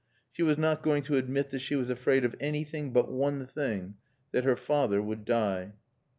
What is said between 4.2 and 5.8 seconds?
that her father would die.